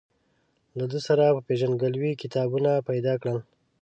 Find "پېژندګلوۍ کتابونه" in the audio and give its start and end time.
1.47-2.71